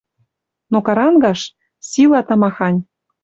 [0.71, 1.41] Но карангаш...
[1.89, 2.79] Сила тамахань